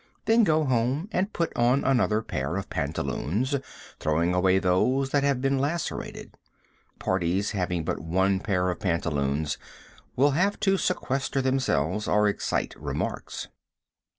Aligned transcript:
Then 0.25 0.43
go 0.43 0.63
home 0.65 1.07
and 1.11 1.31
put 1.31 1.55
on 1.55 1.83
another 1.83 2.23
pair 2.23 2.55
of 2.57 2.71
pantaloons, 2.71 3.55
throwing 3.99 4.33
away 4.33 4.57
those 4.57 5.11
that 5.11 5.21
have 5.23 5.41
been 5.41 5.59
lacerated. 5.59 6.33
Parties 6.97 7.51
having 7.51 7.83
but 7.85 7.99
one 7.99 8.39
pair 8.39 8.71
of 8.71 8.79
pantaloons 8.79 9.59
will 10.15 10.31
have 10.31 10.59
to 10.61 10.77
sequester 10.79 11.39
themselves 11.39 12.07
or 12.07 12.27
excite 12.27 12.73
remarks. 12.79 13.49